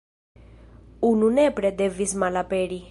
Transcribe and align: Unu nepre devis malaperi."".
Unu 1.11 1.31
nepre 1.37 1.73
devis 1.83 2.17
malaperi."". 2.25 2.79